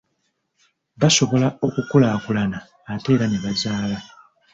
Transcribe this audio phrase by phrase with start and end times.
[1.01, 2.59] Basobola okukulaakulana
[2.93, 3.99] ate era nebazaala.